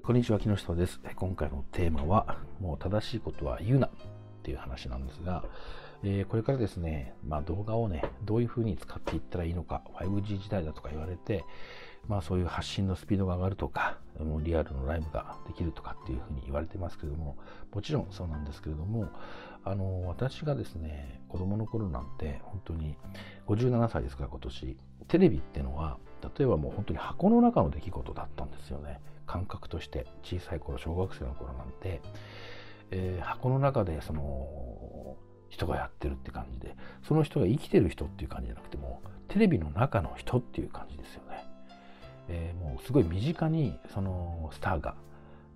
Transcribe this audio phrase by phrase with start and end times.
[0.00, 1.00] こんにちは、木下です。
[1.16, 3.90] 今回のテーマは、もう正しいことは言うなっ
[4.42, 5.44] ていう話なんですが、
[6.02, 11.44] えー、これからですね、まあ、動画をね、どういうふうに使っていったらいいのか、5G 時代だとか言われて、
[12.08, 17.36] まあそういう発信のスピードが上がるとか、もうリアルのライブができるとかっていうふうに言われてますけれども、
[17.70, 19.10] もちろんそうなんですけれども、
[19.62, 22.96] あの、私がですね、子供の頃なんて、本当に
[23.46, 24.76] 57歳ですから今年、
[25.08, 25.98] テレビってのは、
[26.38, 29.00] 例えばもう本当に箱の中の出来事だったですよね。
[29.26, 32.00] 感覚として小さい頃小学生の頃なんて、
[32.90, 35.16] えー、箱の中でその
[35.48, 36.74] 人がやってるって感じで
[37.06, 41.44] その人が生きてる人っていう感じじゃなくてもテレビの中の人っていう感じですよね。
[42.28, 44.94] えー、もうすごい身近にそのスターが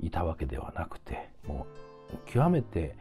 [0.00, 1.66] いたわけではなくても
[2.12, 2.96] う極めて、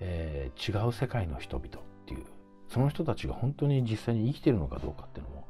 [0.00, 1.70] えー、違う世界の人々っ
[2.06, 2.24] ていう
[2.68, 5.48] その人たちが本当に実際に生きてるのかどうかっていうのも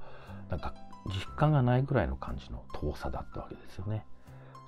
[0.50, 0.74] なんか
[1.36, 4.06] 実感がないぐらいの感じの遠さだったわけですよね。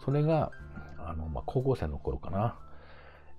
[0.04, 0.52] それが
[0.98, 2.58] あの、まあ、高校生の頃かな、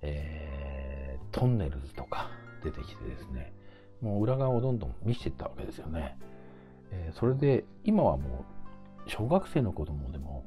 [0.01, 2.31] えー、トンネルズとか
[2.63, 3.53] 出てきてですね
[4.01, 6.17] もう裏側をどんどん見せていったわけですよね。
[6.91, 8.45] えー、それで今はも
[9.05, 10.45] う小学生の子供でも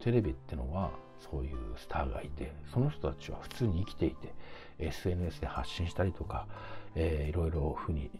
[0.00, 0.90] テレビってのは
[1.30, 4.34] そういうスターがいてその人たちは普通に生きていて
[4.78, 6.46] SNS で発信したりとか、
[6.94, 8.10] えー、いろいろふうに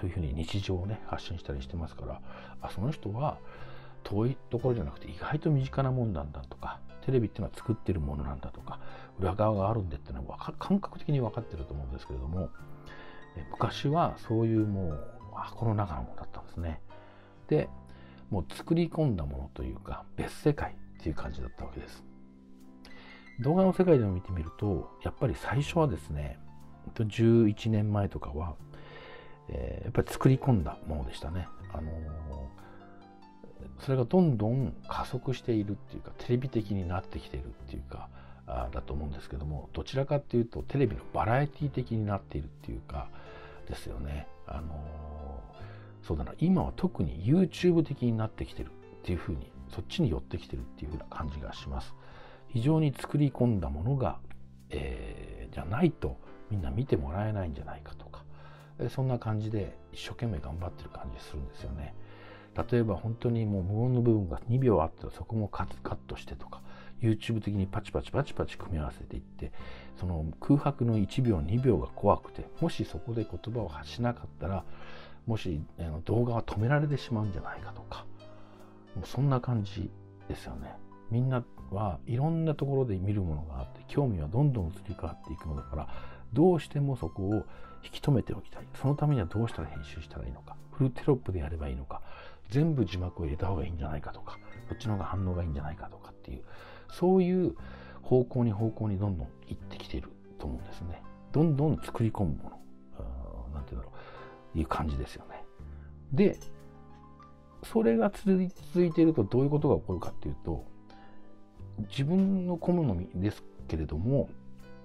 [0.00, 2.20] そういうふうに日常をね発信したりしてますから
[2.60, 3.38] あその人は
[4.04, 8.80] 遠いところじゃなくて意外と身近なもんなんだとかテレビっていうのは作ってるものなんだとか
[9.18, 12.50] 裏側があるんでっていうのは感覚的に分かってると思うんですけれども
[13.50, 15.00] 昔はそういうもう
[15.34, 16.80] 箱の中のものだったんですね。
[17.46, 17.68] で
[18.30, 22.07] もう作り込んだものというか別世界っていう感じだったわけです。
[23.40, 26.38] 動画の世界でも見てみるとやっぱり最初はですね
[26.94, 28.54] 11年前とかは、
[29.48, 31.48] えー、やっぱり作り込んだものでしたね。
[31.72, 38.08] あのー、それがどんどん加速しているっていうかテレビ的になってきているっていうか
[38.46, 43.08] あだと思うんですけどもどちらかっていうとテレビのバラエティ的になっているっていうか
[43.68, 44.26] ですよね。
[44.46, 48.70] あのー、そうだな今は特に YouTube 的になってきてるっ
[49.04, 51.94] ていうふうにそっちに寄ってきてるっていうふうな感じがします。
[52.48, 54.18] 非常に作り込んだものが、
[54.70, 56.16] えー、じゃないと
[56.50, 58.24] みんな見てもらえないんじゃないかとか
[58.90, 61.94] そんな感じで一生懸命頑張ってる感じするんですよね。
[62.70, 66.60] 例えば本当にもう無音の部分が2秒あったらそこもカットしてとか
[67.00, 69.52] YouTube 的にパチパチパチパチ組み合わせていって
[70.00, 74.64] その空白の1秒2秒が怖くてもしそこで言葉を発しなかったら
[75.26, 75.60] もし
[76.04, 78.06] 動画は止められてしまうんじゃないかとか
[78.96, 79.90] もうそんな感じ
[80.28, 80.74] ですよね。
[81.10, 85.88] みんなはいろんなところで見るものがあって興味はどんどん移り変わっていくのだから
[86.32, 87.34] どうしてもそこを
[87.84, 88.66] 引き止めておきたい。
[88.74, 90.56] そのためにはどうしたら編集したらいいのか。
[90.72, 92.02] フルテロップでやればいいのか。
[92.50, 94.38] 全部字幕を入れた方がいいんじゃないかとか。
[94.68, 96.42] そっちの方が反応がいいんじゃないかとかっていう。
[96.90, 97.54] そういう
[98.02, 101.02] 方向に方向にどんどん行ってきていると思うんですね。
[101.32, 102.58] どんどん作り込むもの。
[103.54, 103.92] 何て言うんだろ
[104.54, 104.58] う。
[104.58, 105.44] いう感じですよね。
[106.12, 106.38] で
[107.64, 110.64] それが続いているとどういうことが起こるかっていうと
[111.90, 114.28] 自分の好みですけれども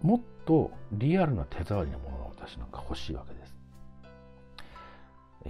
[0.02, 3.54] もっとリアルな手触りなものが私なんか欲しいわけです。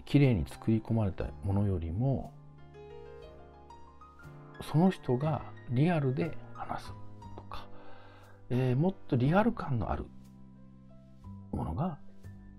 [0.06, 2.34] 綺麗に作り込まれたものよりも
[4.72, 6.94] その人がリアルで話す
[7.36, 7.68] とか、
[8.50, 10.06] えー、もっとリアル感のある
[11.52, 12.00] ものが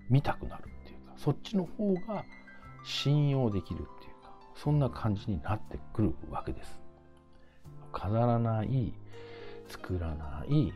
[0.09, 2.25] 見たくなるっていうかそっちの方が
[2.85, 6.84] 信用できるっていうかそんな感じになってくるわけです。
[7.95, 8.93] 飾らない
[9.69, 10.73] 作らない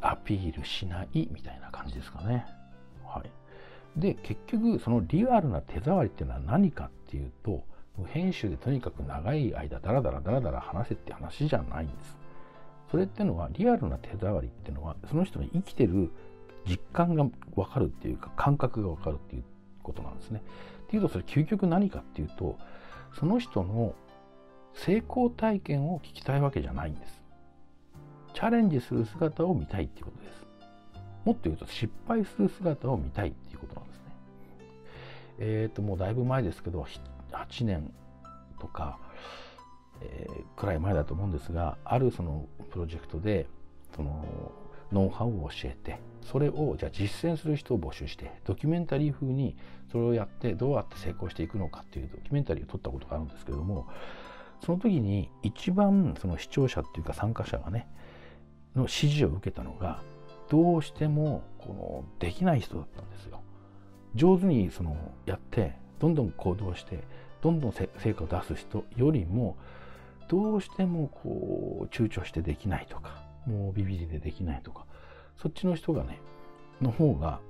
[0.00, 2.46] アピールしないみたいな感じですかね。
[3.04, 3.22] は
[3.96, 7.62] い、で結局そのリアルな手触りっていうのは何かっていうと
[8.06, 12.16] 編集でとにかく長い間ダラダラダラダラ話せって話じゃないんです。
[12.90, 16.10] それっていうのはリアルな手触りっていうのはその人の生きてる
[16.66, 17.24] 実感が
[17.54, 19.44] 分かるっていうか感覚が分かるっていう
[19.82, 20.42] ことなんですね。
[20.86, 22.56] っていうとそれ究極何かっていうと
[23.18, 23.94] その人の
[24.74, 27.22] 成功体験を聞きたいわけじゃないんです。
[28.34, 30.44] チャレンジする姿を見たいっていうことです。
[31.24, 34.02] もっと言うと失敗する姿を見たいっていうことなんですね。
[35.38, 36.86] えっ、ー、と、もうだいぶ前ですけど、
[37.32, 37.92] 8年
[38.60, 38.98] とか、
[40.02, 43.46] えー、くらい前だと思うんですが、あるそのプロジェクトで、
[43.94, 44.52] その
[44.92, 49.56] ノウハウを教えて、それをじゃあ実践する人を募集して、ドキュメンタリー風に
[49.90, 53.86] それをやってどうやって成功していくのかっていうドキュメンタリーを撮ったことがあるんですけれども、
[54.62, 57.88] その時に一番その視聴者っていうか参加者がね、
[58.74, 60.02] の指示を受けたのが、
[60.48, 63.40] どうしてもこのできない人だったんですよ。
[64.14, 64.96] 上手にその
[65.26, 67.04] やって、どんどん行動して、
[67.42, 69.56] どんどん成果を出す人よりも、
[70.28, 74.86] どうしてもこう躊躇してできないとかもうビビりでできないとか
[75.36, 76.20] そっちの人がね
[76.80, 77.40] の方が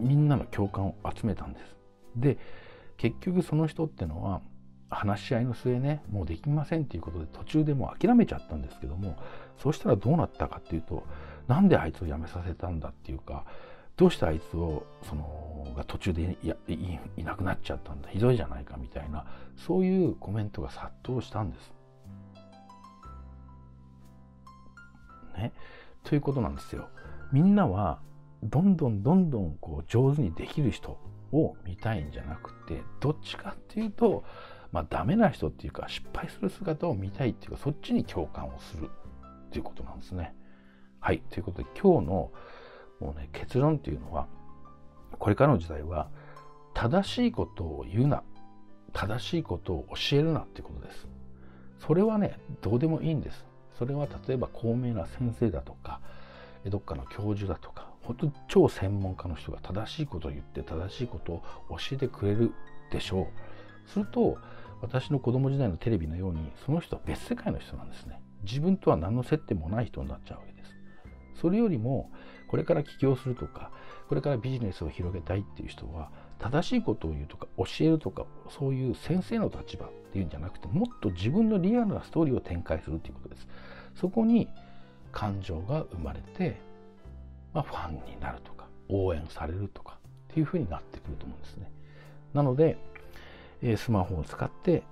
[0.00, 1.76] みんなの共感を集めたんです。
[2.16, 2.38] で
[2.96, 4.40] 結局その人ってのは
[4.94, 9.16] 話し合いの末ねもうできませんっていうことで途中でもう諦めちゃったんですけども
[9.58, 11.04] そうしたらどうなったかっていうと
[11.48, 13.44] なんであいつを辞めさせたんだっていうか
[13.96, 16.36] どうしてあいつをそのが途中で
[16.68, 16.74] い
[17.16, 19.24] いなくなっちゃったんだひどいじゃないかみたいな
[19.56, 21.72] そういうコメントが殺到したんです。
[25.36, 25.52] ね、
[26.04, 26.88] ということなんですよ。
[27.32, 27.98] みんなは
[28.42, 30.98] どんどんどんどんこう上手にできる人
[31.32, 34.24] を見たいんじゃなくてどっちかっていうと
[34.74, 38.90] まあダメな人っていうか失敗する姿を見たいっていうかそっちに共感をする
[39.46, 40.34] っていうことなんですね。
[40.98, 41.22] はい。
[41.30, 42.32] ということで今日の
[42.98, 44.26] もうね結論っていうのは
[45.16, 46.08] これからの時代は
[46.74, 48.24] 正しいことを言うな
[48.92, 51.06] 正しいことを教えるなっていうことです。
[51.78, 53.44] それはねどうでもいいんです。
[53.78, 56.00] それは例えば高名な先生だとか
[56.66, 62.50] どっかの教授だとか本当に超専門家の人が正しいことを言って正しいことを教えてくれる
[62.90, 63.26] でしょう。
[63.86, 64.38] すると
[64.80, 68.20] 私の子供時代のテレビのようにその人は別世界の人なんですね。
[68.44, 70.74] 自分とは何の接点もない人になっちゃうわけです。
[71.40, 72.10] それよりも
[72.48, 73.70] これから起業するとか
[74.08, 83.48] これからビジネスを広げたいっていう人は正しいことを言うとか教えるとかそういう先生の立場っていうんじゃなくてもっと自分のリアルなストーリーを展開するということです。
[83.94, 84.48] そこに
[85.12, 86.60] 感情が生まれて、
[87.52, 89.98] まあ、ファンになるとか応援されるとか
[90.30, 91.70] っていうふうになってくると思うんですね。
[92.34, 92.76] なので
[93.76, 94.82] スマホを使って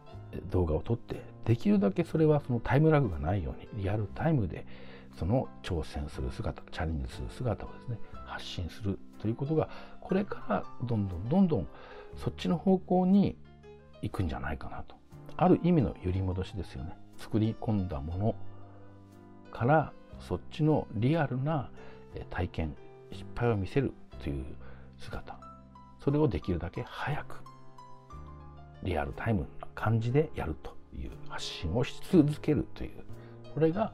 [0.50, 4.66] 動画を撮ってできるだけそれはそのタイムラグがないようにリアルタイムで
[5.18, 9.68] その挑戦する姿チャレンジする姿をですね発信するということが
[10.00, 11.68] これからどんどんどんどん
[12.16, 13.36] そっちの方向に
[14.02, 14.96] 行くんじゃないかなと。
[15.36, 16.96] ある意味の揺り戻しですよね。
[17.18, 18.34] 作り込んだもの
[19.50, 21.70] からそっちのリアルな
[22.30, 22.76] 体験
[23.12, 23.92] 失敗を見せる
[24.22, 24.44] という
[24.98, 25.38] 姿。
[26.02, 27.42] それをできるだけ早く
[28.82, 32.90] リアルタイムな感じでやるという発信をし続けるという
[33.54, 33.92] これが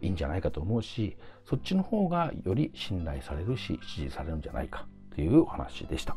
[0.00, 1.16] いいんじゃないかと思うし
[1.48, 6.16] そっちの方がより信頼されるし支持されるんじゃないかというお話でした。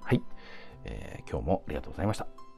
[0.00, 0.22] はい、
[0.84, 2.51] えー、今日もありがとうございました。